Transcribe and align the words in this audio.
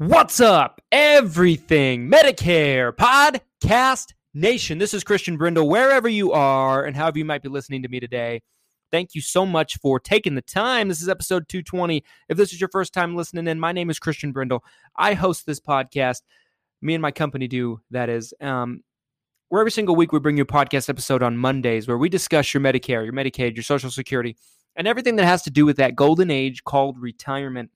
What's 0.00 0.40
up, 0.40 0.80
everything 0.90 2.10
Medicare 2.10 2.90
podcast 2.90 4.14
nation? 4.32 4.78
This 4.78 4.94
is 4.94 5.04
Christian 5.04 5.36
Brindle, 5.36 5.68
wherever 5.68 6.08
you 6.08 6.32
are 6.32 6.86
and 6.86 6.96
however 6.96 7.18
you 7.18 7.26
might 7.26 7.42
be 7.42 7.50
listening 7.50 7.82
to 7.82 7.88
me 7.90 8.00
today. 8.00 8.40
Thank 8.90 9.14
you 9.14 9.20
so 9.20 9.44
much 9.44 9.76
for 9.76 10.00
taking 10.00 10.36
the 10.36 10.40
time. 10.40 10.88
This 10.88 11.02
is 11.02 11.10
episode 11.10 11.50
220. 11.50 12.02
If 12.30 12.38
this 12.38 12.54
is 12.54 12.62
your 12.62 12.70
first 12.72 12.94
time 12.94 13.14
listening 13.14 13.46
in, 13.46 13.60
my 13.60 13.72
name 13.72 13.90
is 13.90 13.98
Christian 13.98 14.32
Brindle. 14.32 14.64
I 14.96 15.12
host 15.12 15.44
this 15.44 15.60
podcast. 15.60 16.22
Me 16.80 16.94
and 16.94 17.02
my 17.02 17.10
company 17.10 17.46
do, 17.46 17.82
that 17.90 18.08
is. 18.08 18.32
Um, 18.40 18.82
where 19.50 19.60
every 19.60 19.70
single 19.70 19.96
week 19.96 20.12
we 20.12 20.18
bring 20.18 20.38
you 20.38 20.44
a 20.44 20.46
podcast 20.46 20.88
episode 20.88 21.22
on 21.22 21.36
Mondays 21.36 21.86
where 21.86 21.98
we 21.98 22.08
discuss 22.08 22.54
your 22.54 22.62
Medicare, 22.62 23.04
your 23.04 23.12
Medicaid, 23.12 23.54
your 23.54 23.64
Social 23.64 23.90
Security, 23.90 24.34
and 24.76 24.88
everything 24.88 25.16
that 25.16 25.26
has 25.26 25.42
to 25.42 25.50
do 25.50 25.66
with 25.66 25.76
that 25.76 25.94
golden 25.94 26.30
age 26.30 26.64
called 26.64 26.98
retirement. 26.98 27.70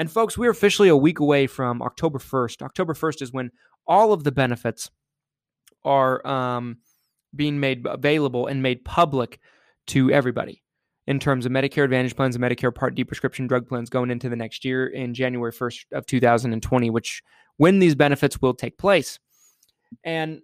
And 0.00 0.10
folks, 0.10 0.38
we're 0.38 0.50
officially 0.50 0.88
a 0.88 0.96
week 0.96 1.18
away 1.18 1.46
from 1.46 1.82
October 1.82 2.18
1st. 2.18 2.62
October 2.62 2.94
1st 2.94 3.20
is 3.20 3.32
when 3.34 3.50
all 3.86 4.14
of 4.14 4.24
the 4.24 4.32
benefits 4.32 4.90
are 5.84 6.26
um, 6.26 6.78
being 7.36 7.60
made 7.60 7.84
available 7.84 8.46
and 8.46 8.62
made 8.62 8.82
public 8.82 9.40
to 9.88 10.10
everybody 10.10 10.62
in 11.06 11.20
terms 11.20 11.44
of 11.44 11.52
Medicare 11.52 11.84
Advantage 11.84 12.16
plans 12.16 12.34
and 12.34 12.42
Medicare 12.42 12.74
Part 12.74 12.94
D 12.94 13.04
prescription 13.04 13.46
drug 13.46 13.68
plans 13.68 13.90
going 13.90 14.10
into 14.10 14.30
the 14.30 14.36
next 14.36 14.64
year 14.64 14.86
in 14.86 15.12
January 15.12 15.52
1st 15.52 15.92
of 15.92 16.06
2020, 16.06 16.88
which 16.88 17.22
when 17.58 17.78
these 17.78 17.94
benefits 17.94 18.40
will 18.40 18.54
take 18.54 18.78
place. 18.78 19.18
And 20.02 20.40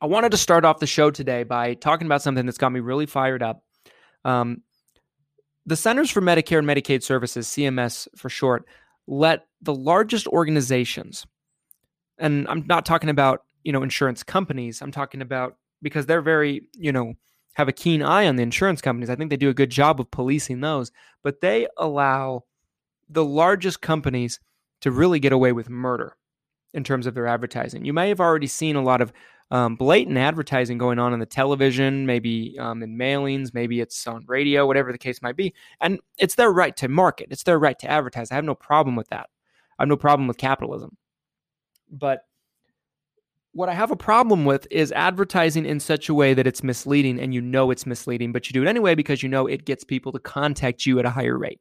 I 0.00 0.06
wanted 0.06 0.30
to 0.30 0.38
start 0.38 0.64
off 0.64 0.78
the 0.78 0.86
show 0.86 1.10
today 1.10 1.42
by 1.42 1.74
talking 1.74 2.06
about 2.06 2.22
something 2.22 2.46
that's 2.46 2.56
got 2.56 2.72
me 2.72 2.80
really 2.80 3.04
fired 3.04 3.42
up. 3.42 3.62
Um, 4.24 4.62
the 5.66 5.76
Centers 5.76 6.10
for 6.10 6.20
Medicare 6.20 6.58
and 6.58 6.68
Medicaid 6.68 7.02
Services, 7.02 7.46
CMS 7.46 8.06
for 8.16 8.28
short, 8.28 8.66
let 9.06 9.46
the 9.62 9.74
largest 9.74 10.26
organizations, 10.28 11.26
and 12.18 12.46
I'm 12.48 12.66
not 12.66 12.86
talking 12.86 13.10
about, 13.10 13.44
you 13.62 13.72
know, 13.72 13.82
insurance 13.82 14.22
companies, 14.22 14.80
I'm 14.82 14.92
talking 14.92 15.22
about 15.22 15.56
because 15.82 16.06
they're 16.06 16.22
very, 16.22 16.62
you 16.74 16.92
know, 16.92 17.14
have 17.54 17.68
a 17.68 17.72
keen 17.72 18.02
eye 18.02 18.26
on 18.26 18.36
the 18.36 18.42
insurance 18.42 18.80
companies. 18.80 19.10
I 19.10 19.16
think 19.16 19.30
they 19.30 19.36
do 19.36 19.48
a 19.48 19.54
good 19.54 19.70
job 19.70 20.00
of 20.00 20.10
policing 20.10 20.60
those, 20.60 20.90
but 21.22 21.40
they 21.40 21.68
allow 21.76 22.44
the 23.08 23.24
largest 23.24 23.80
companies 23.80 24.40
to 24.80 24.90
really 24.90 25.20
get 25.20 25.32
away 25.32 25.52
with 25.52 25.70
murder 25.70 26.16
in 26.72 26.84
terms 26.84 27.06
of 27.06 27.14
their 27.14 27.26
advertising. 27.26 27.84
You 27.84 27.92
may 27.92 28.08
have 28.08 28.20
already 28.20 28.48
seen 28.48 28.76
a 28.76 28.82
lot 28.82 29.00
of 29.00 29.12
um, 29.54 29.76
blatant 29.76 30.18
advertising 30.18 30.78
going 30.78 30.98
on 30.98 31.12
on 31.12 31.20
the 31.20 31.26
television, 31.26 32.06
maybe 32.06 32.58
um, 32.58 32.82
in 32.82 32.98
mailings, 32.98 33.54
maybe 33.54 33.80
it's 33.80 34.04
on 34.04 34.24
radio, 34.26 34.66
whatever 34.66 34.90
the 34.90 34.98
case 34.98 35.22
might 35.22 35.36
be. 35.36 35.54
And 35.80 36.00
it's 36.18 36.34
their 36.34 36.50
right 36.50 36.76
to 36.78 36.88
market, 36.88 37.28
it's 37.30 37.44
their 37.44 37.60
right 37.60 37.78
to 37.78 37.88
advertise. 37.88 38.32
I 38.32 38.34
have 38.34 38.44
no 38.44 38.56
problem 38.56 38.96
with 38.96 39.08
that. 39.10 39.28
I 39.78 39.82
have 39.82 39.88
no 39.88 39.96
problem 39.96 40.26
with 40.26 40.38
capitalism. 40.38 40.96
But 41.88 42.22
what 43.52 43.68
I 43.68 43.74
have 43.74 43.92
a 43.92 43.96
problem 43.96 44.44
with 44.44 44.66
is 44.72 44.90
advertising 44.90 45.66
in 45.66 45.78
such 45.78 46.08
a 46.08 46.14
way 46.14 46.34
that 46.34 46.48
it's 46.48 46.64
misleading 46.64 47.20
and 47.20 47.32
you 47.32 47.40
know 47.40 47.70
it's 47.70 47.86
misleading, 47.86 48.32
but 48.32 48.48
you 48.48 48.54
do 48.54 48.64
it 48.64 48.68
anyway 48.68 48.96
because 48.96 49.22
you 49.22 49.28
know 49.28 49.46
it 49.46 49.64
gets 49.64 49.84
people 49.84 50.10
to 50.10 50.18
contact 50.18 50.84
you 50.84 50.98
at 50.98 51.06
a 51.06 51.10
higher 51.10 51.38
rate. 51.38 51.60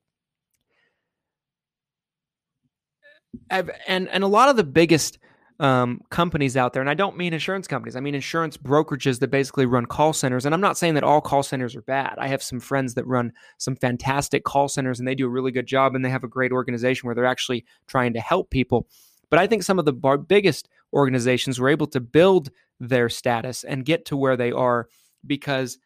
and 3.87 4.09
and 4.09 4.23
a 4.23 4.27
lot 4.27 4.49
of 4.49 4.55
the 4.55 4.63
biggest 4.63 5.19
um, 5.63 6.01
companies 6.09 6.57
out 6.57 6.73
there, 6.73 6.81
and 6.81 6.89
I 6.89 6.93
don't 6.93 7.15
mean 7.15 7.31
insurance 7.31 7.67
companies. 7.67 7.95
I 7.95 8.01
mean 8.01 8.15
insurance 8.15 8.57
brokerages 8.57 9.19
that 9.19 9.31
basically 9.31 9.65
run 9.65 9.85
call 9.85 10.11
centers. 10.11 10.45
And 10.45 10.53
I'm 10.53 10.59
not 10.59 10.77
saying 10.77 10.95
that 10.95 11.05
all 11.05 11.21
call 11.21 11.41
centers 11.41 11.73
are 11.73 11.81
bad. 11.81 12.15
I 12.17 12.27
have 12.27 12.43
some 12.43 12.59
friends 12.59 12.95
that 12.95 13.07
run 13.07 13.31
some 13.59 13.77
fantastic 13.77 14.43
call 14.43 14.67
centers, 14.67 14.99
and 14.99 15.07
they 15.07 15.15
do 15.15 15.25
a 15.25 15.29
really 15.29 15.51
good 15.51 15.65
job, 15.65 15.95
and 15.95 16.03
they 16.03 16.09
have 16.09 16.25
a 16.25 16.27
great 16.27 16.51
organization 16.51 17.07
where 17.07 17.15
they're 17.15 17.25
actually 17.25 17.63
trying 17.87 18.11
to 18.11 18.19
help 18.19 18.49
people. 18.49 18.87
But 19.29 19.39
I 19.39 19.47
think 19.47 19.63
some 19.63 19.79
of 19.79 19.85
the 19.85 19.93
bar- 19.93 20.17
biggest 20.17 20.67
organizations 20.91 21.59
were 21.59 21.69
able 21.69 21.87
to 21.87 22.01
build 22.01 22.51
their 22.81 23.07
status 23.07 23.63
and 23.63 23.85
get 23.85 24.03
to 24.07 24.17
where 24.17 24.35
they 24.35 24.51
are 24.51 24.89
because 25.25 25.77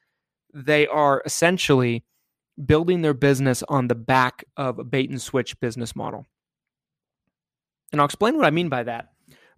they 0.56 0.88
are 0.88 1.22
essentially 1.24 2.04
building 2.66 3.04
their 3.04 3.14
business 3.14 3.62
on 3.70 3.90
the 3.90 3.96
back 3.96 4.44
of 4.58 4.80
a 4.80 4.84
bait 4.84 5.12
and 5.12 5.22
switch 5.22 5.60
business 5.60 5.96
model. 5.96 6.26
And 7.92 8.02
I'll 8.02 8.06
explain 8.06 8.36
what 8.38 8.48
I 8.48 8.50
mean 8.50 8.70
by 8.70 8.82
that. 8.82 9.10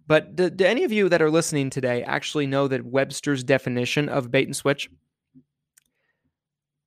But 0.06 0.36
do, 0.36 0.50
do, 0.50 0.64
any 0.64 0.84
of 0.84 0.92
you 0.92 1.08
that 1.08 1.22
are 1.22 1.30
listening 1.30 1.70
today 1.70 2.02
actually 2.02 2.46
know 2.46 2.68
that 2.68 2.84
Webster's 2.84 3.44
definition 3.44 4.08
of 4.08 4.30
bait 4.30 4.46
and 4.46 4.56
switch? 4.56 4.90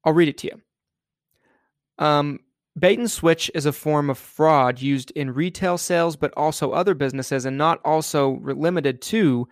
I'll 0.03 0.13
read 0.13 0.27
it 0.27 0.37
to 0.39 0.47
you. 0.47 2.05
Um, 2.05 2.39
bait 2.77 2.99
and 2.99 3.09
switch 3.09 3.49
is 3.53 3.65
a 3.65 3.71
form 3.71 4.09
of 4.09 4.17
fraud 4.17 4.81
used 4.81 5.11
in 5.11 5.33
retail 5.33 5.77
sales, 5.77 6.15
but 6.15 6.33
also 6.35 6.71
other 6.71 6.93
businesses, 6.93 7.45
and 7.45 7.57
not 7.57 7.79
also 7.85 8.39
limited 8.43 9.01
to 9.03 9.47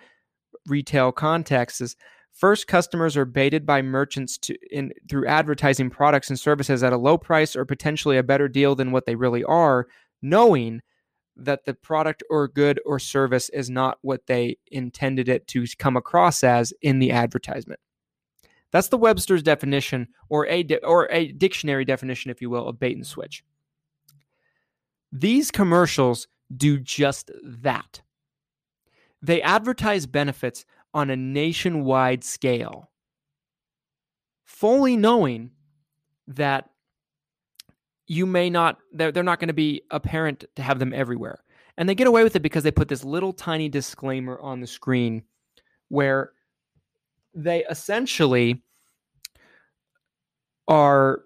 retail 0.68 1.12
contexts. 1.12 1.96
First, 2.34 2.68
customers 2.68 3.18
are 3.18 3.26
baited 3.26 3.66
by 3.66 3.82
merchants 3.82 4.38
to, 4.40 4.58
in, 4.72 4.92
through 5.10 5.28
advertising 5.28 5.90
products 5.90 6.30
and 6.30 6.40
services 6.40 6.84
at 6.84 6.94
a 6.94 6.98
low 6.98 7.18
price 7.18 7.56
or 7.56 7.66
potentially 7.66 8.18
a 8.18 8.24
better 8.24 8.48
deal 8.48 8.76
than 8.76 8.92
what 8.92 9.06
they 9.06 9.16
really 9.16 9.44
are, 9.44 9.88
knowing 10.22 10.82
that 11.46 11.66
the 11.66 11.74
product 11.74 12.24
or 12.30 12.48
good 12.48 12.80
or 12.86 13.00
service 13.00 13.50
is 13.50 13.70
not 13.70 13.98
what 14.02 14.28
they 14.28 14.58
intended 14.72 15.30
it 15.30 15.48
to 15.48 15.66
come 15.78 15.98
across 15.98 16.44
as 16.44 16.74
in 16.82 17.00
the 17.00 17.12
advertisement. 17.12 17.80
That's 18.72 18.88
the 18.88 18.98
Webster's 18.98 19.44
definition, 19.44 20.08
or 20.30 20.48
a 20.48 20.64
di- 20.64 20.78
or 20.78 21.12
a 21.12 21.32
dictionary 21.34 21.84
definition, 21.84 22.32
if 22.32 22.42
you 22.42 22.50
will, 22.50 22.68
of 22.68 22.80
bait 22.80 22.96
and 22.96 23.06
switch. 23.06 23.44
These 25.12 25.52
commercials 25.52 26.28
do 26.56 26.80
just 26.80 27.32
that. 27.44 28.02
They 29.22 29.42
advertise 29.42 30.06
benefits 30.06 30.66
on 30.94 31.10
a 31.10 31.16
nationwide 31.16 32.24
scale, 32.24 32.90
fully 34.46 34.96
knowing 34.96 35.52
that 36.28 36.71
you 38.12 38.26
may 38.26 38.50
not 38.50 38.78
they're, 38.92 39.12
they're 39.12 39.24
not 39.24 39.40
going 39.40 39.48
to 39.48 39.54
be 39.54 39.82
apparent 39.90 40.44
to 40.58 40.62
have 40.62 40.80
them 40.80 40.94
everywhere 40.94 41.40
and 41.78 41.88
they 41.88 41.96
get 41.96 42.08
away 42.08 42.24
with 42.24 42.36
it 42.36 42.42
because 42.42 42.64
they 42.64 42.72
put 42.72 42.90
this 42.90 43.06
little 43.06 43.32
tiny 43.32 43.70
disclaimer 43.70 44.38
on 44.42 44.60
the 44.60 44.68
screen 44.68 45.24
where 45.88 46.34
they 47.34 47.64
essentially 47.70 48.62
are 50.68 51.22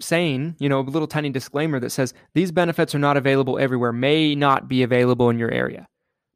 saying, 0.00 0.56
you 0.58 0.68
know, 0.68 0.80
a 0.80 0.82
little 0.82 1.08
tiny 1.08 1.30
disclaimer 1.30 1.80
that 1.80 1.90
says 1.90 2.12
these 2.34 2.52
benefits 2.52 2.94
are 2.94 2.98
not 2.98 3.16
available 3.16 3.58
everywhere, 3.58 3.92
may 3.92 4.34
not 4.34 4.68
be 4.68 4.82
available 4.82 5.30
in 5.30 5.38
your 5.38 5.50
area. 5.50 5.88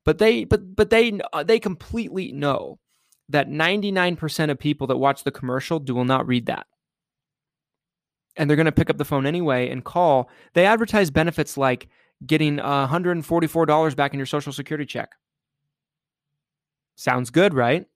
But 0.04 0.18
they 0.18 0.44
but 0.44 0.74
but 0.74 0.90
they 0.90 1.20
uh, 1.32 1.44
they 1.44 1.58
completely 1.58 2.32
know 2.32 2.78
that 3.28 3.48
99% 3.48 4.50
of 4.50 4.58
people 4.58 4.86
that 4.86 4.98
watch 4.98 5.24
the 5.24 5.30
commercial 5.30 5.78
do 5.78 5.94
will 5.94 6.04
not 6.04 6.26
read 6.26 6.46
that 6.46 6.66
and 8.36 8.48
they're 8.48 8.56
going 8.56 8.66
to 8.66 8.72
pick 8.72 8.90
up 8.90 8.98
the 8.98 9.04
phone 9.04 9.26
anyway 9.26 9.69
and 9.70 9.84
call, 9.84 10.28
they 10.54 10.66
advertise 10.66 11.10
benefits 11.10 11.56
like 11.56 11.88
getting 12.26 12.56
$144 12.58 13.96
back 13.96 14.12
in 14.12 14.19
your 14.19 14.26
Social 14.26 14.52
Security 14.52 14.86
check. 14.86 15.12
Sounds 16.96 17.31
good, 17.31 17.54
right? 17.54 17.86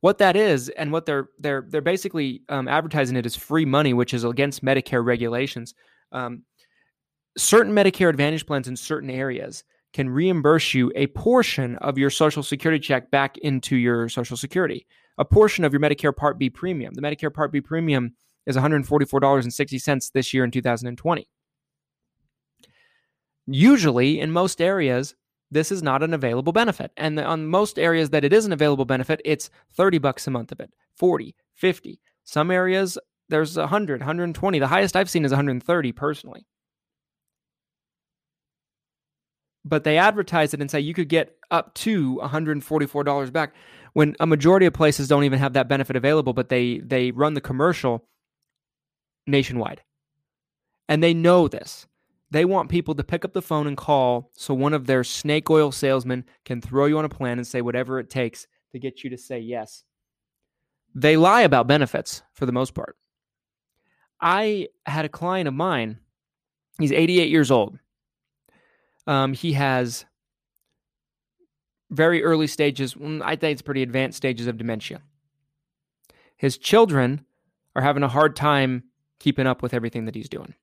what 0.00 0.18
that 0.18 0.36
is 0.36 0.68
and 0.70 0.92
what 0.92 1.06
they're 1.06 1.30
they're 1.38 1.64
they're 1.68 1.80
basically 1.80 2.42
um, 2.48 2.68
advertising 2.68 3.16
it 3.16 3.26
as 3.26 3.34
free 3.34 3.64
money, 3.64 3.92
which 3.92 4.14
is 4.14 4.24
against 4.24 4.64
Medicare 4.64 5.04
regulations. 5.04 5.74
Um, 6.12 6.42
certain 7.36 7.72
Medicare 7.72 8.08
Advantage 8.08 8.46
plans 8.46 8.68
in 8.68 8.76
certain 8.76 9.10
areas 9.10 9.64
can 9.92 10.08
reimburse 10.08 10.74
you 10.74 10.92
a 10.94 11.06
portion 11.08 11.76
of 11.76 11.96
your 11.96 12.10
Social 12.10 12.42
Security 12.42 12.78
check 12.78 13.10
back 13.10 13.38
into 13.38 13.76
your 13.76 14.08
Social 14.08 14.36
Security, 14.36 14.86
a 15.18 15.24
portion 15.24 15.64
of 15.64 15.72
your 15.72 15.80
Medicare 15.80 16.14
Part 16.14 16.38
B 16.38 16.50
premium. 16.50 16.94
The 16.94 17.02
Medicare 17.02 17.32
Part 17.32 17.50
B 17.50 17.60
premium 17.60 18.14
is 18.46 18.56
$144.60 18.56 20.12
this 20.12 20.34
year 20.34 20.44
in 20.44 20.50
2020. 20.50 21.28
Usually, 23.46 24.20
in 24.20 24.32
most 24.32 24.60
areas, 24.60 25.14
this 25.50 25.70
is 25.70 25.82
not 25.82 26.02
an 26.02 26.14
available 26.14 26.52
benefit. 26.52 26.90
And 26.96 27.18
on 27.20 27.46
most 27.46 27.78
areas 27.78 28.10
that 28.10 28.24
it 28.24 28.32
is 28.32 28.44
an 28.44 28.52
available 28.52 28.84
benefit, 28.84 29.20
it's 29.24 29.50
30 29.74 29.98
bucks 29.98 30.26
a 30.26 30.30
month 30.30 30.52
of 30.52 30.60
it, 30.60 30.72
40, 30.96 31.34
50. 31.54 32.00
Some 32.24 32.50
areas 32.50 32.98
there's 33.28 33.56
100, 33.56 34.00
120. 34.00 34.58
The 34.58 34.66
highest 34.66 34.96
I've 34.96 35.10
seen 35.10 35.24
is 35.24 35.32
130 35.32 35.92
personally. 35.92 36.46
But 39.64 39.82
they 39.82 39.98
advertise 39.98 40.54
it 40.54 40.60
and 40.60 40.70
say 40.70 40.78
you 40.78 40.94
could 40.94 41.08
get 41.08 41.36
up 41.50 41.74
to 41.74 42.16
$144 42.22 43.32
back 43.32 43.54
when 43.94 44.14
a 44.20 44.26
majority 44.26 44.66
of 44.66 44.74
places 44.74 45.08
don't 45.08 45.24
even 45.24 45.40
have 45.40 45.54
that 45.54 45.68
benefit 45.68 45.96
available, 45.96 46.32
but 46.32 46.48
they 46.50 46.78
they 46.78 47.10
run 47.10 47.34
the 47.34 47.40
commercial 47.40 48.06
nationwide. 49.26 49.82
And 50.88 51.02
they 51.02 51.14
know 51.14 51.48
this. 51.48 51.86
They 52.30 52.44
want 52.44 52.70
people 52.70 52.94
to 52.94 53.04
pick 53.04 53.24
up 53.24 53.32
the 53.32 53.42
phone 53.42 53.66
and 53.66 53.76
call 53.76 54.30
so 54.34 54.52
one 54.52 54.74
of 54.74 54.86
their 54.86 55.04
snake 55.04 55.48
oil 55.48 55.70
salesmen 55.70 56.24
can 56.44 56.60
throw 56.60 56.86
you 56.86 56.98
on 56.98 57.04
a 57.04 57.08
plan 57.08 57.38
and 57.38 57.46
say 57.46 57.62
whatever 57.62 57.98
it 57.98 58.10
takes 58.10 58.46
to 58.72 58.78
get 58.78 59.04
you 59.04 59.10
to 59.10 59.18
say 59.18 59.38
yes. 59.38 59.84
They 60.94 61.16
lie 61.16 61.42
about 61.42 61.66
benefits 61.66 62.22
for 62.32 62.46
the 62.46 62.52
most 62.52 62.74
part. 62.74 62.96
I 64.20 64.68
had 64.86 65.04
a 65.04 65.10
client 65.10 65.46
of 65.46 65.54
mine, 65.54 65.98
he's 66.78 66.92
88 66.92 67.28
years 67.28 67.50
old. 67.50 67.78
Um, 69.06 69.34
he 69.34 69.52
has 69.52 70.04
very 71.90 72.24
early 72.24 72.46
stages, 72.46 72.94
mm, 72.94 73.22
I 73.22 73.36
think 73.36 73.52
it's 73.52 73.62
pretty 73.62 73.82
advanced 73.82 74.16
stages 74.16 74.46
of 74.46 74.56
dementia. 74.56 75.02
His 76.36 76.58
children 76.58 77.24
are 77.76 77.82
having 77.82 78.02
a 78.02 78.08
hard 78.08 78.34
time 78.34 78.84
keeping 79.18 79.46
up 79.46 79.62
with 79.62 79.74
everything 79.74 80.04
that 80.04 80.14
he's 80.14 80.28
doing. 80.28 80.54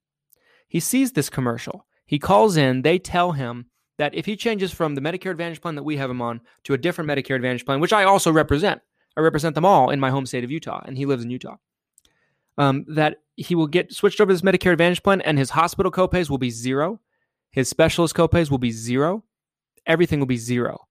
He 0.68 0.80
sees 0.80 1.12
this 1.12 1.30
commercial. 1.30 1.86
He 2.06 2.20
calls 2.20 2.58
in, 2.58 2.82
they 2.82 3.00
tell 3.00 3.32
him 3.32 3.68
that 3.98 4.16
if 4.16 4.26
he 4.26 4.36
changes 4.36 4.72
from 4.72 4.96
the 4.96 5.02
Medicare 5.02 5.32
Advantage 5.32 5.62
plan 5.62 5.76
that 5.76 5.84
we 5.84 5.98
have 5.98 6.10
him 6.10 6.22
on 6.22 6.42
to 6.64 6.74
a 6.74 6.78
different 6.78 7.10
Medicare 7.10 7.36
Advantage 7.36 7.66
plan, 7.66 7.80
which 7.80 7.94
I 7.94 8.04
also 8.04 8.32
represent, 8.32 8.82
I 9.16 9.22
represent 9.22 9.56
them 9.56 9.66
all 9.66 9.90
in 9.90 10.00
my 10.00 10.10
home 10.10 10.26
state 10.26 10.44
of 10.44 10.52
Utah, 10.52 10.82
and 10.86 10.98
he 10.98 11.06
lives 11.06 11.24
in 11.24 11.30
Utah, 11.30 11.58
um, 12.58 12.86
that 12.90 13.20
he 13.36 13.56
will 13.56 13.68
get 13.68 13.94
switched 13.94 14.20
over 14.20 14.32
to 14.32 14.36
this 14.36 14.42
Medicare 14.42 14.72
Advantage 14.72 15.04
plan 15.04 15.22
and 15.22 15.38
his 15.38 15.50
hospital 15.50 15.92
copays 15.92 16.30
will 16.30 16.38
be 16.38 16.50
zero. 16.50 17.00
His 17.52 17.70
specialist 17.70 18.16
copays 18.16 18.50
will 18.50 18.58
be 18.58 18.72
zero. 18.72 19.24
Everything 19.86 20.20
will 20.20 20.28
be 20.28 20.38
zero. 20.38 20.88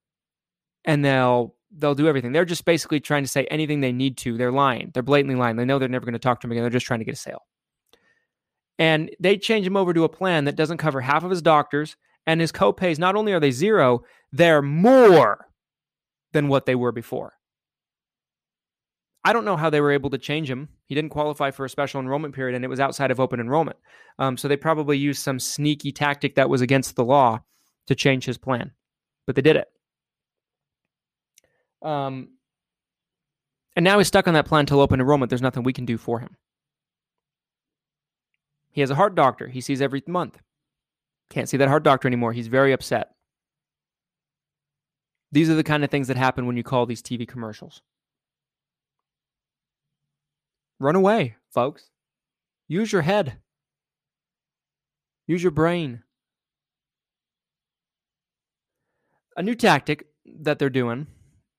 And 0.85 1.05
they'll 1.05 1.55
they'll 1.77 1.95
do 1.95 2.09
everything. 2.09 2.33
They're 2.33 2.45
just 2.45 2.65
basically 2.65 3.01
trying 3.01 3.25
to 3.25 3.29
say 3.29 3.45
anything 3.45 3.81
they 3.81 3.93
need 3.93 4.19
to. 4.19 4.37
They're 4.37 4.53
lying. 4.53 4.91
They're 4.93 5.03
blatantly 5.03 5.37
lying. 5.37 5.57
They 5.57 5.65
know 5.65 5.79
they're 5.79 5.89
never 5.89 6.05
going 6.05 6.13
to 6.13 6.19
talk 6.19 6.41
to 6.41 6.47
him 6.47 6.53
again. 6.53 6.63
They're 6.63 6.71
just 6.71 6.87
trying 6.87 7.01
to 7.01 7.05
get 7.05 7.15
a 7.15 7.19
sale 7.19 7.43
and 8.79 9.11
they 9.21 9.37
change 9.37 9.67
him 9.67 9.77
over 9.77 9.93
to 9.93 10.05
a 10.05 10.09
plan 10.09 10.45
that 10.45 10.57
doesn't 10.57 10.79
cover 10.79 11.01
half 11.01 11.25
of 11.25 11.31
his 11.31 11.43
doctors 11.43 11.97
and 12.27 12.41
his 12.41 12.53
copays 12.53 12.99
not 12.99 13.17
only 13.17 13.33
are 13.33 13.41
they 13.41 13.51
zero 13.51 14.03
they're 14.33 14.63
more 14.63 15.49
than 16.33 16.49
what 16.49 16.65
they 16.65 16.75
were 16.75 16.93
before. 16.93 17.35
I 19.25 19.33
don't 19.33 19.45
know 19.45 19.57
how 19.57 19.71
they 19.71 19.81
were 19.81 19.93
able 19.93 20.11
to 20.11 20.19
change 20.19 20.51
him. 20.51 20.71
He 20.87 20.95
didn't 20.95 21.11
qualify 21.11 21.51
for 21.51 21.65
a 21.65 21.71
special 21.71 22.01
enrollment 22.01 22.35
period 22.35 22.57
and 22.57 22.65
it 22.65 22.69
was 22.69 22.81
outside 22.81 23.11
of 23.11 23.21
open 23.21 23.39
enrollment. 23.39 23.77
Um, 24.19 24.37
so 24.37 24.49
they 24.49 24.57
probably 24.57 24.99
used 24.99 25.23
some 25.23 25.39
sneaky 25.39 25.93
tactic 25.93 26.35
that 26.35 26.49
was 26.49 26.61
against 26.61 26.97
the 26.97 27.05
law 27.05 27.41
to 27.87 27.95
change 27.95 28.25
his 28.25 28.39
plan 28.39 28.73
but 29.27 29.37
they 29.37 29.43
did 29.43 29.57
it. 29.57 29.69
Um, 31.83 32.29
and 33.75 33.85
now 33.85 33.99
he's 33.99 34.09
stuck 34.09 34.29
on 34.29 34.35
that 34.35 34.47
plan 34.47 34.67
till 34.67 34.81
open 34.81 35.01
enrollment. 35.01 35.31
There's 35.31 35.43
nothing 35.43 35.63
we 35.63 35.73
can 35.73 35.85
do 35.85 35.99
for 35.99 36.21
him 36.21 36.37
he 38.73 38.81
has 38.81 38.91
a 38.91 38.95
heart 38.95 39.15
doctor 39.15 39.49
he 39.49 39.61
sees 39.61 39.81
every 39.81 40.03
month. 40.07 40.41
Can't 41.31 41.49
see 41.49 41.57
that 41.59 41.69
heart 41.69 41.83
doctor 41.83 42.09
anymore. 42.09 42.33
He's 42.33 42.49
very 42.49 42.73
upset. 42.73 43.13
These 45.31 45.49
are 45.49 45.55
the 45.55 45.65
kind 45.65 45.83
of 45.83 45.91
things 45.91 46.09
that 46.09 46.17
happen 46.17 46.47
when 46.47 46.57
you 46.57 46.63
call 46.63 46.85
these 46.85 47.03
TV 47.03 47.27
commercials. 47.27 47.81
Run 50.79 50.97
away, 50.97 51.37
folks. 51.51 51.91
Use 52.69 52.93
your 52.93 53.03
head. 53.03 53.39
Use 55.27 55.43
your 55.43 55.53
brain. 55.53 56.03
A 59.37 59.43
new 59.43 59.55
tactic 59.55 60.07
that 60.41 60.59
they're 60.59 60.69
doing 60.69 61.07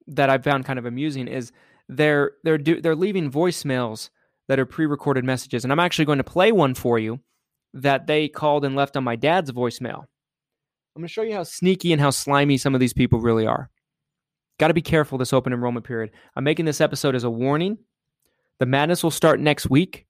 that 0.08 0.30
I 0.30 0.38
found 0.38 0.66
kind 0.66 0.78
of 0.78 0.86
amusing 0.86 1.28
is 1.28 1.52
they're 1.90 2.34
they're 2.44 2.58
do, 2.58 2.82
they're 2.82 2.96
leaving 2.96 3.32
voicemails 3.32 4.10
that 4.48 4.60
are 4.60 4.66
pre 4.66 4.86
recorded 4.86 5.24
messages. 5.24 5.64
And 5.64 5.72
I'm 5.72 5.80
actually 5.80 6.06
going 6.06 6.18
to 6.18 6.24
play 6.24 6.52
one 6.52 6.74
for 6.74 7.00
you 7.00 7.20
that 7.74 8.08
they 8.08 8.28
called 8.28 8.66
and 8.66 8.76
left 8.76 8.96
on 8.98 9.04
my 9.04 9.16
dad's 9.16 9.52
voicemail. 9.52 10.06
I'm 10.96 11.02
going 11.02 11.08
to 11.08 11.14
show 11.14 11.24
you 11.24 11.34
how 11.34 11.44
sneaky 11.44 11.92
and 11.92 12.02
how 12.02 12.12
slimy 12.12 12.58
some 12.58 12.76
of 12.76 12.80
these 12.80 12.94
people 12.94 13.20
really 13.20 13.48
are. 13.48 13.70
Got 14.60 14.68
to 14.68 14.74
be 14.76 14.82
careful 14.82 15.18
this 15.18 15.34
open 15.34 15.54
enrollment 15.54 15.86
period. 15.86 16.12
I'm 16.36 16.44
making 16.44 16.66
this 16.66 16.82
episode 16.82 17.16
as 17.16 17.24
a 17.24 17.30
warning. 17.30 17.80
The 18.60 18.68
madness 18.68 19.04
will 19.04 19.12
start 19.12 19.40
next 19.40 19.70
week. 19.70 20.06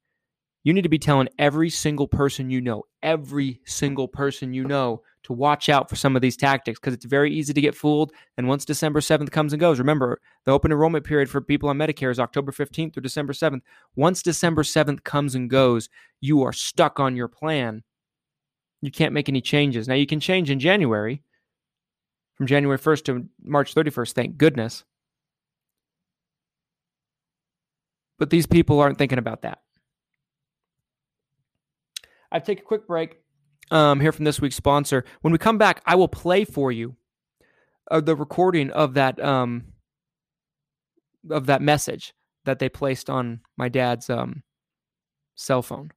You 0.63 0.73
need 0.73 0.81
to 0.81 0.89
be 0.89 0.99
telling 0.99 1.29
every 1.39 1.69
single 1.69 2.07
person 2.07 2.49
you 2.49 2.59
know, 2.59 2.83
every 3.01 3.61
single 3.65 4.07
person 4.07 4.53
you 4.53 4.65
know, 4.65 5.01
to 5.23 5.33
watch 5.33 5.69
out 5.69 5.89
for 5.89 5.95
some 5.95 6.15
of 6.15 6.21
these 6.21 6.37
tactics 6.37 6.79
because 6.79 6.93
it's 6.93 7.05
very 7.05 7.33
easy 7.33 7.53
to 7.53 7.61
get 7.61 7.75
fooled. 7.75 8.11
And 8.37 8.47
once 8.47 8.65
December 8.65 8.99
7th 8.99 9.31
comes 9.31 9.53
and 9.53 9.59
goes, 9.59 9.79
remember 9.79 10.19
the 10.45 10.51
open 10.51 10.71
enrollment 10.71 11.05
period 11.05 11.29
for 11.29 11.41
people 11.41 11.69
on 11.69 11.77
Medicare 11.77 12.11
is 12.11 12.19
October 12.19 12.51
15th 12.51 12.93
through 12.93 13.03
December 13.03 13.33
7th. 13.33 13.61
Once 13.95 14.21
December 14.21 14.63
7th 14.63 15.03
comes 15.03 15.35
and 15.35 15.49
goes, 15.49 15.89
you 16.21 16.43
are 16.43 16.53
stuck 16.53 16.99
on 16.99 17.15
your 17.15 17.27
plan. 17.27 17.83
You 18.81 18.91
can't 18.91 19.13
make 19.13 19.29
any 19.29 19.41
changes. 19.41 19.87
Now, 19.87 19.95
you 19.95 20.05
can 20.05 20.19
change 20.19 20.49
in 20.49 20.59
January 20.59 21.23
from 22.35 22.47
January 22.47 22.77
1st 22.77 23.03
to 23.05 23.29
March 23.43 23.75
31st, 23.75 24.13
thank 24.13 24.37
goodness. 24.37 24.83
But 28.19 28.29
these 28.29 28.45
people 28.45 28.79
aren't 28.79 28.97
thinking 28.97 29.17
about 29.17 29.43
that. 29.43 29.59
I 32.31 32.39
take 32.39 32.59
a 32.59 32.63
quick 32.63 32.87
break 32.87 33.17
um, 33.73 33.99
here 33.99 34.11
from 34.11 34.23
this 34.23 34.39
week's 34.39 34.55
sponsor. 34.55 35.03
When 35.21 35.33
we 35.33 35.39
come 35.39 35.57
back, 35.57 35.81
I 35.85 35.95
will 35.95 36.07
play 36.07 36.45
for 36.45 36.71
you 36.71 36.95
uh, 37.91 37.99
the 37.99 38.15
recording 38.15 38.69
of 38.69 38.93
that 38.93 39.21
um, 39.21 39.65
of 41.29 41.47
that 41.47 41.61
message 41.61 42.13
that 42.45 42.59
they 42.59 42.69
placed 42.69 43.09
on 43.09 43.41
my 43.57 43.69
dad's 43.69 44.09
um, 44.09 44.43
cell 45.35 45.63
phone, 45.63 45.91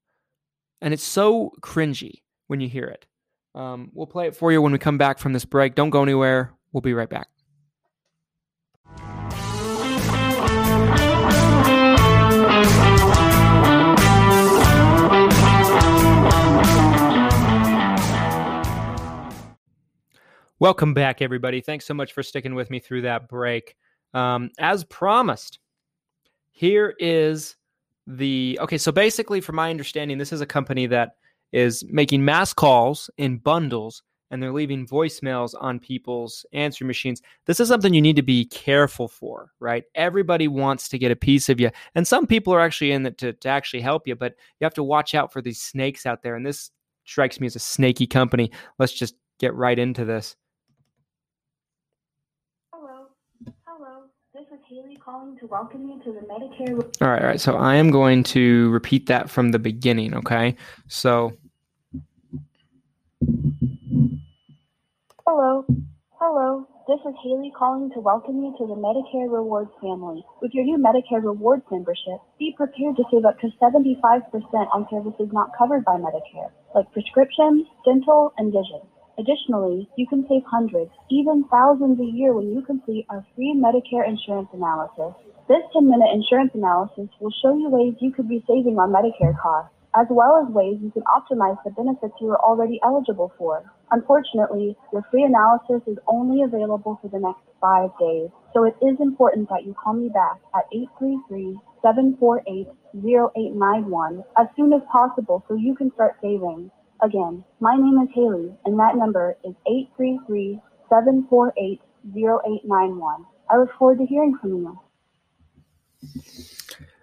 and 0.80 0.94
it's 0.94 1.04
so 1.04 1.52
cringy 1.60 2.22
when 2.46 2.60
you 2.60 2.68
hear 2.68 2.86
it. 2.86 3.06
Um, 3.54 3.90
we'll 3.92 4.06
play 4.06 4.26
it 4.26 4.34
for 4.34 4.50
you 4.50 4.60
when 4.62 4.72
we 4.72 4.78
come 4.78 4.98
back 4.98 5.18
from 5.18 5.32
this 5.32 5.44
break. 5.44 5.74
Don't 5.74 5.90
go 5.90 6.02
anywhere. 6.02 6.52
We'll 6.72 6.80
be 6.80 6.94
right 6.94 7.08
back. 7.08 7.28
Welcome 20.58 20.94
back, 20.94 21.20
everybody. 21.20 21.60
Thanks 21.60 21.84
so 21.84 21.92
much 21.92 22.14
for 22.14 22.22
sticking 22.22 22.54
with 22.54 22.70
me 22.70 22.78
through 22.78 23.02
that 23.02 23.28
break. 23.28 23.76
Um, 24.14 24.48
as 24.58 24.84
promised, 24.84 25.58
here 26.50 26.94
is 26.98 27.56
the 28.06 28.58
okay. 28.62 28.78
So 28.78 28.90
basically, 28.90 29.42
from 29.42 29.56
my 29.56 29.68
understanding, 29.68 30.16
this 30.16 30.32
is 30.32 30.40
a 30.40 30.46
company 30.46 30.86
that 30.86 31.16
is 31.52 31.84
making 31.90 32.24
mass 32.24 32.54
calls 32.54 33.10
in 33.18 33.36
bundles 33.36 34.02
and 34.30 34.42
they're 34.42 34.50
leaving 34.50 34.86
voicemails 34.86 35.54
on 35.60 35.78
people's 35.78 36.46
answering 36.54 36.88
machines. 36.88 37.20
This 37.44 37.60
is 37.60 37.68
something 37.68 37.92
you 37.92 38.00
need 38.00 38.16
to 38.16 38.22
be 38.22 38.46
careful 38.46 39.08
for, 39.08 39.52
right? 39.60 39.84
Everybody 39.94 40.48
wants 40.48 40.88
to 40.88 40.98
get 40.98 41.12
a 41.12 41.16
piece 41.16 41.50
of 41.50 41.60
you. 41.60 41.70
And 41.94 42.08
some 42.08 42.26
people 42.26 42.54
are 42.54 42.60
actually 42.60 42.92
in 42.92 43.04
it 43.04 43.18
to, 43.18 43.34
to 43.34 43.48
actually 43.50 43.82
help 43.82 44.08
you, 44.08 44.16
but 44.16 44.32
you 44.58 44.64
have 44.64 44.74
to 44.74 44.82
watch 44.82 45.14
out 45.14 45.34
for 45.34 45.42
these 45.42 45.60
snakes 45.60 46.06
out 46.06 46.22
there. 46.22 46.34
And 46.34 46.46
this 46.46 46.70
strikes 47.04 47.40
me 47.40 47.46
as 47.46 47.56
a 47.56 47.60
snaky 47.60 48.06
company. 48.06 48.50
Let's 48.78 48.94
just 48.94 49.16
get 49.38 49.54
right 49.54 49.78
into 49.78 50.06
this. 50.06 50.34
Haley 54.68 54.96
calling 54.96 55.38
to 55.38 55.46
welcome 55.46 55.86
you 55.86 56.02
to 56.02 56.12
the 56.12 56.26
Medicare. 56.26 56.82
All 57.00 57.08
right, 57.08 57.22
all 57.22 57.28
right. 57.28 57.40
So 57.40 57.54
I 57.54 57.76
am 57.76 57.92
going 57.92 58.24
to 58.34 58.68
repeat 58.70 59.06
that 59.06 59.30
from 59.30 59.52
the 59.52 59.60
beginning, 59.60 60.12
okay? 60.14 60.56
So. 60.88 61.34
Hello. 65.24 65.64
Hello. 66.18 66.66
This 66.88 66.98
is 67.06 67.14
Haley 67.22 67.52
calling 67.56 67.92
to 67.92 68.00
welcome 68.00 68.42
you 68.42 68.56
to 68.58 68.66
the 68.66 68.74
Medicare 68.74 69.30
Rewards 69.32 69.70
family. 69.80 70.24
With 70.42 70.50
your 70.52 70.64
new 70.64 70.78
Medicare 70.78 71.22
Rewards 71.22 71.62
membership, 71.70 72.18
be 72.36 72.52
prepared 72.56 72.96
to 72.96 73.04
save 73.12 73.24
up 73.24 73.38
to 73.38 73.50
75% 73.62 73.94
on 74.74 74.88
services 74.90 75.28
not 75.32 75.50
covered 75.56 75.84
by 75.84 75.94
Medicare, 75.94 76.50
like 76.74 76.90
prescriptions, 76.90 77.68
dental, 77.84 78.32
and 78.36 78.52
vision. 78.52 78.80
Additionally, 79.18 79.88
you 79.96 80.06
can 80.06 80.26
save 80.28 80.44
hundreds, 80.44 80.90
even 81.10 81.44
thousands 81.50 81.98
a 82.00 82.04
year 82.04 82.34
when 82.34 82.52
you 82.52 82.60
complete 82.60 83.06
our 83.08 83.24
free 83.34 83.54
Medicare 83.56 84.06
insurance 84.06 84.48
analysis. 84.52 85.14
This 85.48 85.62
10 85.72 85.88
minute 85.88 86.10
insurance 86.12 86.50
analysis 86.52 87.08
will 87.18 87.32
show 87.40 87.56
you 87.56 87.70
ways 87.70 87.94
you 88.00 88.12
could 88.12 88.28
be 88.28 88.44
saving 88.46 88.78
on 88.78 88.92
Medicare 88.92 89.34
costs, 89.40 89.72
as 89.94 90.06
well 90.10 90.44
as 90.44 90.52
ways 90.52 90.76
you 90.82 90.90
can 90.90 91.02
optimize 91.04 91.56
the 91.64 91.70
benefits 91.70 92.12
you 92.20 92.28
are 92.28 92.44
already 92.44 92.78
eligible 92.84 93.32
for. 93.38 93.64
Unfortunately, 93.90 94.76
your 94.92 95.00
free 95.10 95.24
analysis 95.24 95.80
is 95.86 95.96
only 96.06 96.42
available 96.42 96.98
for 97.00 97.08
the 97.08 97.18
next 97.18 97.40
five 97.58 97.88
days, 97.98 98.28
so 98.52 98.64
it 98.64 98.76
is 98.84 99.00
important 99.00 99.48
that 99.48 99.64
you 99.64 99.72
call 99.72 99.94
me 99.94 100.10
back 100.10 100.40
at 100.54 100.68
833-748-0891 101.80 104.24
as 104.36 104.46
soon 104.56 104.74
as 104.74 104.82
possible 104.92 105.42
so 105.48 105.54
you 105.54 105.74
can 105.74 105.90
start 105.94 106.18
saving. 106.20 106.70
Again, 107.02 107.44
my 107.60 107.76
name 107.76 108.00
is 108.02 108.08
Haley, 108.14 108.54
and 108.64 108.78
that 108.78 108.96
number 108.96 109.36
is 109.44 109.54
833-748-0891. 110.90 113.26
I 113.50 113.58
look 113.58 113.70
forward 113.78 113.98
to 113.98 114.06
hearing 114.06 114.36
from 114.40 114.50
you. 114.50 114.80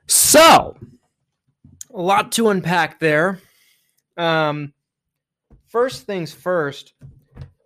So, 0.08 0.76
a 1.94 2.02
lot 2.02 2.32
to 2.34 2.50
unpack 2.50 3.00
there. 3.00 3.40
Um, 4.18 4.74
first 5.68 6.06
things 6.06 6.34
first, 6.34 6.94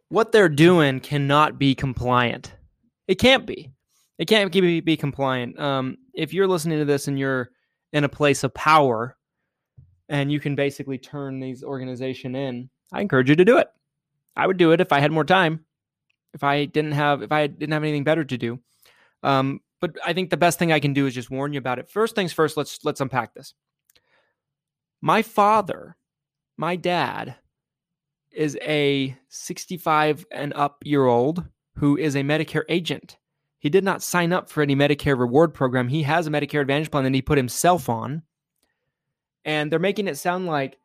what 0.10 0.31
they're 0.31 0.50
doing 0.50 1.00
cannot 1.00 1.57
be 1.57 1.75
compliant. 1.75 2.53
It 3.07 3.15
can't 3.15 3.46
be. 3.46 3.72
It 4.17 4.25
can't 4.25 4.51
be, 4.51 4.81
be 4.81 4.98
compliant. 4.98 5.60
Um, 5.60 5.98
if 6.13 6.34
you're 6.34 6.48
listening 6.48 6.79
to 6.79 6.86
this 6.86 7.07
and 7.07 7.17
you're 7.17 7.50
in 7.93 8.03
a 8.03 8.10
place 8.10 8.43
of 8.43 8.53
power 8.53 9.16
and 10.09 10.31
you 10.31 10.39
can 10.39 10.55
basically 10.55 10.97
turn 10.97 11.39
these 11.39 11.63
organization 11.63 12.35
in, 12.35 12.69
I 12.91 13.01
encourage 13.01 13.29
you 13.29 13.35
to 13.35 13.45
do 13.45 13.57
it. 13.57 13.67
I 14.35 14.47
would 14.47 14.57
do 14.57 14.71
it 14.71 14.81
if 14.81 14.91
I 14.91 14.99
had 14.99 15.11
more 15.11 15.25
time. 15.25 15.65
If 16.33 16.43
I 16.43 16.65
didn't 16.65 16.91
have 16.91 17.23
if 17.23 17.31
I 17.31 17.47
didn't 17.47 17.73
have 17.73 17.83
anything 17.83 18.03
better 18.03 18.23
to 18.23 18.37
do. 18.37 18.59
Um, 19.23 19.61
but 19.79 19.97
I 20.05 20.13
think 20.13 20.29
the 20.29 20.37
best 20.37 20.59
thing 20.59 20.71
I 20.71 20.79
can 20.79 20.93
do 20.93 21.05
is 21.07 21.13
just 21.13 21.31
warn 21.31 21.53
you 21.53 21.59
about 21.59 21.79
it. 21.79 21.89
First 21.89 22.15
things 22.15 22.33
first, 22.33 22.57
let's 22.57 22.79
let's 22.83 23.01
unpack 23.01 23.33
this. 23.33 23.53
My 25.01 25.21
father, 25.21 25.97
my 26.57 26.75
dad, 26.75 27.35
is 28.31 28.57
a 28.61 29.17
65 29.29 30.25
and 30.31 30.53
up 30.53 30.77
year 30.83 31.05
old 31.05 31.43
who 31.77 31.97
is 31.97 32.15
a 32.15 32.21
Medicare 32.21 32.63
agent. 32.69 33.17
He 33.59 33.69
did 33.69 33.83
not 33.83 34.03
sign 34.03 34.33
up 34.33 34.49
for 34.49 34.61
any 34.61 34.75
Medicare 34.75 35.17
reward 35.17 35.53
program. 35.53 35.87
He 35.87 36.03
has 36.03 36.27
a 36.27 36.29
Medicare 36.29 36.61
Advantage 36.61 36.91
plan 36.91 37.03
that 37.03 37.13
he 37.13 37.21
put 37.21 37.37
himself 37.37 37.89
on. 37.89 38.23
And 39.47 39.71
they're 39.71 39.79
making 39.79 40.07
it 40.07 40.17
sound 40.17 40.45
like, 40.45 40.77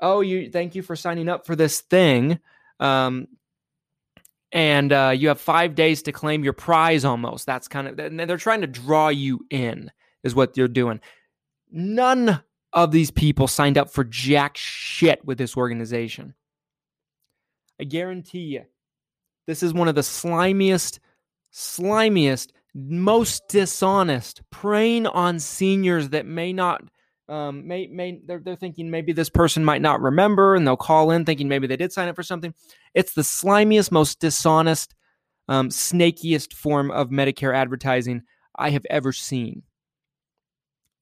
oh, 0.00 0.22
you 0.22 0.48
thank 0.50 0.74
you 0.74 0.80
for 0.82 0.96
signing 0.96 1.28
up 1.28 1.44
for 1.44 1.54
this 1.54 1.82
thing. 1.82 2.38
Um, 2.80 3.28
and 4.52 4.92
uh, 4.92 5.12
you 5.14 5.28
have 5.28 5.40
five 5.40 5.74
days 5.74 6.02
to 6.02 6.12
claim 6.12 6.44
your 6.44 6.52
prize 6.52 7.04
almost. 7.04 7.44
That's 7.44 7.66
kind 7.66 7.88
of, 7.88 7.98
and 7.98 8.18
they're 8.20 8.36
trying 8.36 8.60
to 8.60 8.68
draw 8.68 9.08
you 9.08 9.44
in, 9.50 9.90
is 10.22 10.34
what 10.34 10.54
they're 10.54 10.68
doing. 10.68 11.00
None 11.72 12.40
of 12.72 12.92
these 12.92 13.10
people 13.10 13.48
signed 13.48 13.76
up 13.76 13.90
for 13.90 14.04
jack 14.04 14.56
shit 14.56 15.24
with 15.24 15.38
this 15.38 15.56
organization. 15.56 16.34
I 17.80 17.84
guarantee 17.84 18.44
you, 18.44 18.62
this 19.48 19.64
is 19.64 19.74
one 19.74 19.88
of 19.88 19.96
the 19.96 20.02
slimiest, 20.02 21.00
slimiest, 21.52 22.52
most 22.74 23.48
dishonest, 23.48 24.42
preying 24.50 25.08
on 25.08 25.40
seniors 25.40 26.10
that 26.10 26.26
may 26.26 26.52
not, 26.52 26.84
um, 27.28 27.66
may, 27.66 27.86
may, 27.86 28.20
they're, 28.24 28.40
they're 28.40 28.56
thinking 28.56 28.90
maybe 28.90 29.12
this 29.12 29.30
person 29.30 29.64
might 29.64 29.82
not 29.82 30.00
remember 30.00 30.54
and 30.54 30.66
they'll 30.66 30.76
call 30.76 31.10
in 31.10 31.24
thinking 31.24 31.48
maybe 31.48 31.66
they 31.66 31.76
did 31.76 31.92
sign 31.92 32.08
up 32.08 32.16
for 32.16 32.22
something. 32.22 32.54
It's 32.92 33.14
the 33.14 33.22
slimiest, 33.22 33.90
most 33.90 34.20
dishonest, 34.20 34.94
um, 35.48 35.70
snakiest 35.70 36.52
form 36.52 36.90
of 36.90 37.10
Medicare 37.10 37.54
advertising 37.54 38.22
I 38.56 38.70
have 38.70 38.86
ever 38.90 39.12
seen. 39.12 39.62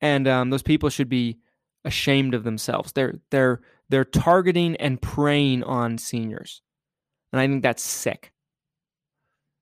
And 0.00 0.26
um, 0.26 0.50
those 0.50 0.62
people 0.62 0.90
should 0.90 1.08
be 1.08 1.38
ashamed 1.84 2.34
of 2.34 2.44
themselves. 2.44 2.92
They're 2.92 3.20
they're 3.30 3.60
they're 3.88 4.04
targeting 4.04 4.76
and 4.76 5.00
preying 5.00 5.62
on 5.62 5.98
seniors, 5.98 6.62
and 7.32 7.40
I 7.40 7.46
think 7.46 7.62
that's 7.62 7.82
sick. 7.82 8.32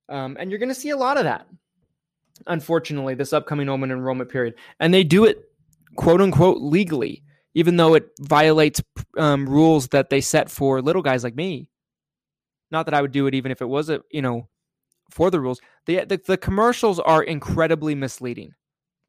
Um, 0.08 0.36
and 0.40 0.50
you're 0.50 0.58
going 0.58 0.70
to 0.70 0.74
see 0.74 0.90
a 0.90 0.96
lot 0.96 1.18
of 1.18 1.24
that, 1.24 1.46
unfortunately, 2.46 3.14
this 3.14 3.32
upcoming 3.32 3.68
enrollment 3.68 4.30
period, 4.30 4.54
and 4.78 4.94
they 4.94 5.04
do 5.04 5.24
it 5.24 5.49
quote 5.96 6.20
unquote 6.20 6.60
legally, 6.60 7.22
even 7.54 7.76
though 7.76 7.94
it 7.94 8.08
violates 8.20 8.82
um, 9.16 9.48
rules 9.48 9.88
that 9.88 10.10
they 10.10 10.20
set 10.20 10.50
for 10.50 10.82
little 10.82 11.02
guys 11.02 11.24
like 11.24 11.34
me. 11.34 11.68
Not 12.70 12.86
that 12.86 12.94
I 12.94 13.02
would 13.02 13.12
do 13.12 13.26
it 13.26 13.34
even 13.34 13.50
if 13.50 13.60
it 13.60 13.68
was 13.68 13.90
a 13.90 14.00
you 14.10 14.22
know 14.22 14.48
for 15.10 15.30
the 15.30 15.40
rules. 15.40 15.60
The, 15.86 16.04
the, 16.04 16.20
the 16.24 16.36
commercials 16.36 17.00
are 17.00 17.22
incredibly 17.22 17.94
misleading 17.94 18.52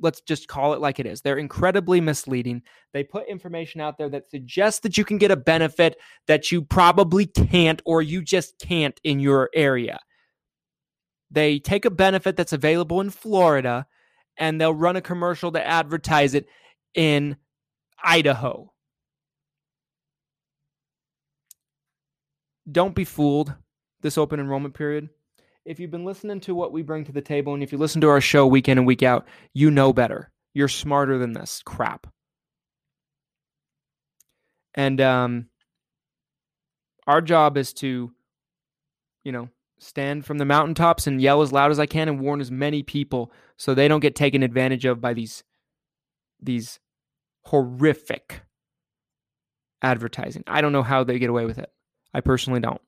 let's 0.01 0.21
just 0.21 0.47
call 0.47 0.73
it 0.73 0.81
like 0.81 0.99
it 0.99 1.05
is. 1.05 1.21
They're 1.21 1.37
incredibly 1.37 2.01
misleading. 2.01 2.63
They 2.93 3.03
put 3.03 3.29
information 3.29 3.79
out 3.79 3.97
there 3.97 4.09
that 4.09 4.29
suggests 4.29 4.81
that 4.81 4.97
you 4.97 5.05
can 5.05 5.17
get 5.17 5.31
a 5.31 5.37
benefit 5.37 5.97
that 6.27 6.51
you 6.51 6.63
probably 6.63 7.25
can't 7.25 7.81
or 7.85 8.01
you 8.01 8.21
just 8.21 8.59
can't 8.59 8.99
in 9.03 9.19
your 9.19 9.49
area. 9.53 9.99
They 11.29 11.59
take 11.59 11.85
a 11.85 11.91
benefit 11.91 12.35
that's 12.35 12.53
available 12.53 12.99
in 12.99 13.09
Florida 13.09 13.85
and 14.37 14.59
they'll 14.59 14.73
run 14.73 14.95
a 14.95 15.01
commercial 15.01 15.51
to 15.51 15.65
advertise 15.65 16.33
it 16.33 16.47
in 16.93 17.37
Idaho. 18.03 18.71
Don't 22.71 22.95
be 22.95 23.05
fooled 23.05 23.53
this 24.01 24.17
open 24.17 24.39
enrollment 24.39 24.73
period 24.73 25.09
if 25.65 25.79
you've 25.79 25.91
been 25.91 26.05
listening 26.05 26.39
to 26.41 26.55
what 26.55 26.71
we 26.71 26.81
bring 26.81 27.05
to 27.05 27.11
the 27.11 27.21
table 27.21 27.53
and 27.53 27.61
if 27.61 27.71
you 27.71 27.77
listen 27.77 28.01
to 28.01 28.09
our 28.09 28.21
show 28.21 28.47
week 28.47 28.67
in 28.67 28.77
and 28.77 28.87
week 28.87 29.03
out, 29.03 29.27
you 29.53 29.69
know 29.69 29.93
better. 29.93 30.31
You're 30.53 30.67
smarter 30.67 31.17
than 31.17 31.33
this 31.33 31.61
crap. 31.63 32.07
And 34.73 34.99
um, 35.01 35.47
our 37.07 37.21
job 37.21 37.57
is 37.57 37.73
to, 37.73 38.11
you 39.23 39.31
know, 39.31 39.49
stand 39.79 40.25
from 40.25 40.37
the 40.37 40.45
mountaintops 40.45 41.07
and 41.07 41.21
yell 41.21 41.41
as 41.41 41.51
loud 41.51 41.71
as 41.71 41.79
I 41.79 41.85
can 41.85 42.07
and 42.07 42.19
warn 42.19 42.41
as 42.41 42.51
many 42.51 42.83
people 42.83 43.31
so 43.57 43.73
they 43.73 43.87
don't 43.87 43.99
get 43.99 44.15
taken 44.15 44.43
advantage 44.43 44.85
of 44.85 45.01
by 45.01 45.13
these 45.13 45.43
these 46.41 46.79
horrific 47.43 48.41
advertising. 49.81 50.43
I 50.47 50.61
don't 50.61 50.73
know 50.73 50.83
how 50.83 51.03
they 51.03 51.19
get 51.19 51.29
away 51.29 51.45
with 51.45 51.57
it. 51.57 51.69
I 52.13 52.21
personally 52.21 52.59
don't. 52.59 52.81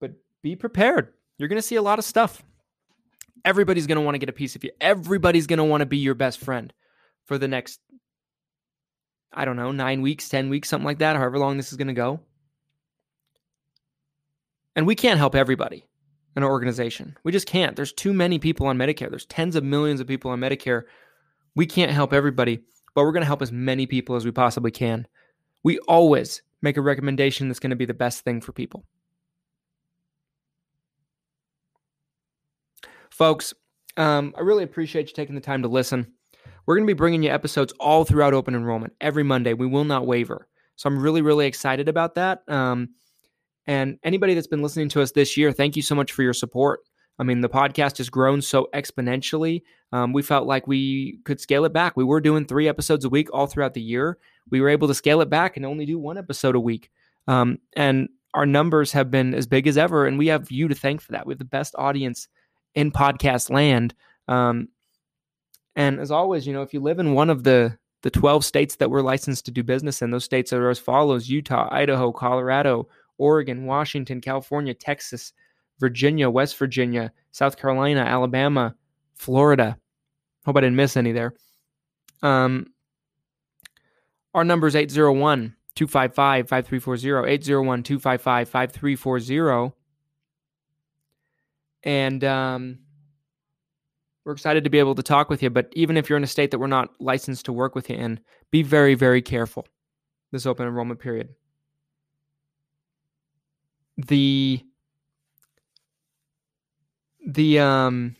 But 0.00 0.12
be 0.42 0.56
prepared. 0.56 1.12
You're 1.38 1.48
going 1.48 1.60
to 1.60 1.66
see 1.66 1.76
a 1.76 1.82
lot 1.82 1.98
of 1.98 2.04
stuff. 2.04 2.42
Everybody's 3.44 3.86
going 3.86 3.96
to 3.96 4.04
want 4.04 4.14
to 4.14 4.18
get 4.18 4.28
a 4.28 4.32
piece 4.32 4.56
of 4.56 4.64
you. 4.64 4.70
Everybody's 4.80 5.46
going 5.46 5.58
to 5.58 5.64
want 5.64 5.82
to 5.82 5.86
be 5.86 5.98
your 5.98 6.14
best 6.14 6.38
friend 6.40 6.72
for 7.26 7.38
the 7.38 7.48
next, 7.48 7.80
I 9.32 9.44
don't 9.44 9.56
know, 9.56 9.72
nine 9.72 10.02
weeks, 10.02 10.28
10 10.28 10.48
weeks, 10.48 10.68
something 10.68 10.86
like 10.86 10.98
that, 10.98 11.16
however 11.16 11.38
long 11.38 11.56
this 11.56 11.70
is 11.70 11.76
going 11.76 11.88
to 11.88 11.94
go. 11.94 12.20
And 14.74 14.86
we 14.86 14.94
can't 14.94 15.18
help 15.18 15.34
everybody 15.34 15.84
in 16.36 16.42
our 16.42 16.50
organization. 16.50 17.16
We 17.24 17.32
just 17.32 17.46
can't. 17.46 17.76
There's 17.76 17.92
too 17.92 18.12
many 18.12 18.38
people 18.38 18.66
on 18.66 18.76
Medicare. 18.76 19.10
There's 19.10 19.24
tens 19.26 19.56
of 19.56 19.64
millions 19.64 20.00
of 20.00 20.06
people 20.06 20.30
on 20.30 20.40
Medicare. 20.40 20.82
We 21.56 21.66
can't 21.66 21.90
help 21.90 22.12
everybody, 22.12 22.60
but 22.94 23.02
we're 23.02 23.12
going 23.12 23.22
to 23.22 23.26
help 23.26 23.42
as 23.42 23.50
many 23.50 23.86
people 23.86 24.14
as 24.14 24.24
we 24.24 24.30
possibly 24.30 24.70
can. 24.70 25.08
We 25.64 25.78
always 25.80 26.42
make 26.62 26.76
a 26.76 26.82
recommendation 26.82 27.48
that's 27.48 27.58
going 27.58 27.70
to 27.70 27.76
be 27.76 27.86
the 27.86 27.94
best 27.94 28.22
thing 28.22 28.40
for 28.40 28.52
people. 28.52 28.84
Folks, 33.10 33.54
um, 33.96 34.34
I 34.36 34.42
really 34.42 34.62
appreciate 34.62 35.08
you 35.08 35.14
taking 35.14 35.34
the 35.34 35.40
time 35.40 35.62
to 35.62 35.68
listen. 35.68 36.12
We're 36.66 36.76
going 36.76 36.86
to 36.86 36.94
be 36.94 36.98
bringing 36.98 37.22
you 37.22 37.30
episodes 37.30 37.72
all 37.80 38.04
throughout 38.04 38.34
open 38.34 38.54
enrollment 38.54 38.92
every 39.00 39.22
Monday. 39.22 39.54
We 39.54 39.66
will 39.66 39.84
not 39.84 40.06
waver. 40.06 40.48
So 40.76 40.88
I'm 40.88 40.98
really, 40.98 41.22
really 41.22 41.46
excited 41.46 41.88
about 41.88 42.16
that. 42.16 42.42
Um, 42.48 42.90
and 43.66 43.98
anybody 44.04 44.34
that's 44.34 44.46
been 44.46 44.62
listening 44.62 44.90
to 44.90 45.00
us 45.00 45.12
this 45.12 45.36
year, 45.36 45.52
thank 45.52 45.76
you 45.76 45.82
so 45.82 45.94
much 45.94 46.12
for 46.12 46.22
your 46.22 46.34
support. 46.34 46.80
I 47.18 47.24
mean, 47.24 47.40
the 47.40 47.48
podcast 47.48 47.98
has 47.98 48.10
grown 48.10 48.42
so 48.42 48.68
exponentially. 48.74 49.62
Um, 49.92 50.12
we 50.12 50.22
felt 50.22 50.46
like 50.46 50.66
we 50.66 51.20
could 51.24 51.40
scale 51.40 51.64
it 51.64 51.72
back. 51.72 51.96
We 51.96 52.04
were 52.04 52.20
doing 52.20 52.44
three 52.44 52.68
episodes 52.68 53.04
a 53.04 53.08
week 53.08 53.28
all 53.32 53.46
throughout 53.46 53.74
the 53.74 53.80
year. 53.80 54.18
We 54.50 54.60
were 54.60 54.68
able 54.68 54.88
to 54.88 54.94
scale 54.94 55.20
it 55.20 55.30
back 55.30 55.56
and 55.56 55.64
only 55.64 55.86
do 55.86 55.98
one 55.98 56.18
episode 56.18 56.54
a 56.54 56.60
week. 56.60 56.90
Um, 57.26 57.58
and 57.74 58.08
our 58.34 58.46
numbers 58.46 58.92
have 58.92 59.10
been 59.10 59.34
as 59.34 59.46
big 59.46 59.66
as 59.66 59.78
ever. 59.78 60.06
And 60.06 60.18
we 60.18 60.26
have 60.26 60.50
you 60.50 60.68
to 60.68 60.74
thank 60.74 61.00
for 61.00 61.12
that. 61.12 61.26
We 61.26 61.32
have 61.32 61.38
the 61.38 61.44
best 61.44 61.74
audience 61.78 62.28
in 62.74 62.92
podcast 62.92 63.50
land. 63.50 63.94
Um, 64.28 64.68
and 65.74 65.98
as 66.00 66.10
always, 66.10 66.46
you 66.46 66.52
know, 66.52 66.62
if 66.62 66.74
you 66.74 66.80
live 66.80 66.98
in 66.98 67.14
one 67.14 67.30
of 67.30 67.44
the 67.44 67.78
the 68.02 68.10
12 68.10 68.44
states 68.44 68.76
that 68.76 68.90
we're 68.90 69.00
licensed 69.02 69.46
to 69.46 69.50
do 69.50 69.64
business 69.64 70.00
in, 70.00 70.10
those 70.10 70.24
states 70.24 70.52
are 70.52 70.70
as 70.70 70.78
follows: 70.78 71.28
Utah, 71.28 71.68
Idaho, 71.72 72.12
Colorado, 72.12 72.88
Oregon, 73.18 73.64
Washington, 73.64 74.20
California, 74.20 74.74
Texas, 74.74 75.32
Virginia, 75.78 76.30
West 76.30 76.56
Virginia, 76.56 77.12
South 77.32 77.56
Carolina, 77.56 78.00
Alabama, 78.00 78.74
Florida. 79.14 79.76
Hope 80.44 80.56
I 80.56 80.60
didn't 80.60 80.76
miss 80.76 80.96
any 80.96 81.12
there. 81.12 81.34
Um, 82.22 82.68
our 84.34 84.44
number 84.44 84.66
is 84.66 84.76
801 84.76 85.54
255 85.74 86.48
5340. 86.48 87.30
801 87.30 87.82
255 87.82 88.48
5340. 88.48 89.74
And 91.82 92.24
um, 92.24 92.78
we're 94.24 94.32
excited 94.32 94.64
to 94.64 94.70
be 94.70 94.78
able 94.78 94.94
to 94.94 95.02
talk 95.02 95.30
with 95.30 95.42
you. 95.42 95.50
But 95.50 95.68
even 95.72 95.96
if 95.96 96.08
you're 96.08 96.16
in 96.16 96.24
a 96.24 96.28
state 96.28 96.50
that 96.50 96.58
we're 96.58 96.66
not 96.66 96.90
licensed 97.00 97.44
to 97.46 97.52
work 97.52 97.74
with 97.74 97.88
you 97.88 97.96
in, 97.96 98.20
be 98.50 98.62
very, 98.62 98.94
very 98.94 99.22
careful 99.22 99.66
this 100.32 100.46
open 100.46 100.66
enrollment 100.66 101.00
period. 101.00 101.28
The 103.96 104.62
the 107.26 107.58
um 107.58 108.16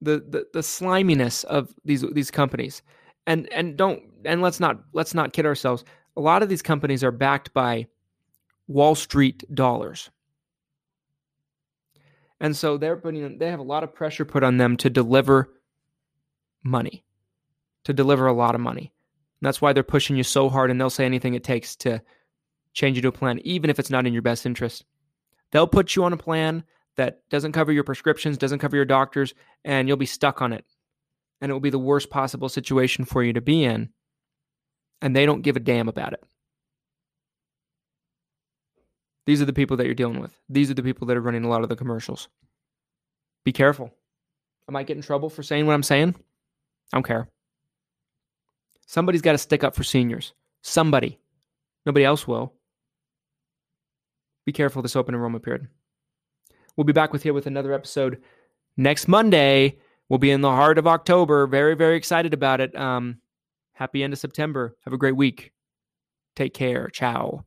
the, 0.00 0.24
the 0.28 0.46
the 0.52 0.62
sliminess 0.62 1.44
of 1.44 1.74
these 1.84 2.04
these 2.12 2.30
companies. 2.30 2.82
And 3.26 3.50
and 3.52 3.76
don't 3.76 4.02
and 4.24 4.42
let's 4.42 4.60
not 4.60 4.82
let's 4.92 5.14
not 5.14 5.32
kid 5.32 5.46
ourselves. 5.46 5.84
A 6.16 6.20
lot 6.20 6.42
of 6.42 6.48
these 6.48 6.62
companies 6.62 7.02
are 7.02 7.12
backed 7.12 7.52
by 7.54 7.86
wall 8.68 8.94
street 8.94 9.42
dollars. 9.54 10.10
And 12.40 12.56
so 12.56 12.76
they're 12.76 12.96
putting 12.96 13.38
they 13.38 13.50
have 13.50 13.60
a 13.60 13.64
lot 13.64 13.84
of 13.84 13.94
pressure 13.94 14.24
put 14.24 14.42
on 14.42 14.58
them 14.58 14.76
to 14.78 14.90
deliver 14.90 15.48
money 16.62 17.04
to 17.84 17.92
deliver 17.92 18.26
a 18.26 18.32
lot 18.32 18.54
of 18.54 18.60
money. 18.60 18.92
And 19.40 19.46
that's 19.46 19.60
why 19.60 19.72
they're 19.72 19.82
pushing 19.82 20.16
you 20.16 20.22
so 20.22 20.48
hard 20.48 20.70
and 20.70 20.80
they'll 20.80 20.90
say 20.90 21.04
anything 21.04 21.34
it 21.34 21.44
takes 21.44 21.74
to 21.76 22.00
change 22.74 22.96
you 22.96 23.02
to 23.02 23.08
a 23.08 23.12
plan 23.12 23.38
even 23.40 23.68
if 23.68 23.78
it's 23.78 23.90
not 23.90 24.06
in 24.06 24.12
your 24.12 24.22
best 24.22 24.46
interest 24.46 24.84
they'll 25.52 25.66
put 25.66 25.94
you 25.94 26.04
on 26.04 26.12
a 26.12 26.16
plan 26.16 26.64
that 26.96 27.20
doesn't 27.30 27.52
cover 27.52 27.72
your 27.72 27.84
prescriptions, 27.84 28.36
doesn't 28.36 28.58
cover 28.58 28.76
your 28.76 28.84
doctors, 28.84 29.34
and 29.64 29.88
you'll 29.88 29.96
be 29.96 30.06
stuck 30.06 30.42
on 30.42 30.52
it. 30.52 30.64
And 31.40 31.50
it 31.50 31.52
will 31.52 31.60
be 31.60 31.70
the 31.70 31.78
worst 31.78 32.10
possible 32.10 32.48
situation 32.48 33.04
for 33.04 33.22
you 33.22 33.32
to 33.32 33.40
be 33.40 33.64
in. 33.64 33.90
And 35.00 35.16
they 35.16 35.26
don't 35.26 35.42
give 35.42 35.56
a 35.56 35.60
damn 35.60 35.88
about 35.88 36.12
it. 36.12 36.22
These 39.26 39.40
are 39.40 39.46
the 39.46 39.52
people 39.52 39.76
that 39.76 39.86
you're 39.86 39.94
dealing 39.94 40.20
with. 40.20 40.36
These 40.48 40.70
are 40.70 40.74
the 40.74 40.82
people 40.82 41.06
that 41.06 41.16
are 41.16 41.22
running 41.22 41.44
a 41.44 41.48
lot 41.48 41.62
of 41.62 41.68
the 41.68 41.76
commercials. 41.76 42.28
Be 43.44 43.52
careful. 43.52 43.92
I 44.68 44.72
might 44.72 44.86
get 44.86 44.96
in 44.96 45.02
trouble 45.02 45.30
for 45.30 45.42
saying 45.42 45.66
what 45.66 45.74
I'm 45.74 45.82
saying. 45.82 46.14
I 46.92 46.96
don't 46.96 47.06
care. 47.06 47.28
Somebody's 48.86 49.22
got 49.22 49.32
to 49.32 49.38
stick 49.38 49.64
up 49.64 49.74
for 49.74 49.84
seniors. 49.84 50.34
Somebody. 50.62 51.18
Nobody 51.86 52.04
else 52.04 52.26
will 52.26 52.52
be 54.44 54.52
careful 54.52 54.82
this 54.82 54.96
open 54.96 55.14
enrollment 55.14 55.44
period. 55.44 55.68
We'll 56.76 56.84
be 56.84 56.92
back 56.92 57.12
with 57.12 57.24
you 57.24 57.34
with 57.34 57.46
another 57.46 57.72
episode 57.72 58.22
next 58.76 59.08
Monday. 59.08 59.78
We'll 60.08 60.18
be 60.18 60.30
in 60.30 60.40
the 60.40 60.50
heart 60.50 60.78
of 60.78 60.86
October. 60.86 61.46
Very, 61.46 61.74
very 61.74 61.96
excited 61.96 62.34
about 62.34 62.60
it. 62.60 62.74
Um, 62.76 63.18
happy 63.72 64.02
end 64.02 64.12
of 64.12 64.18
September. 64.18 64.76
Have 64.84 64.92
a 64.92 64.98
great 64.98 65.16
week. 65.16 65.52
Take 66.36 66.54
care. 66.54 66.88
Ciao. 66.88 67.44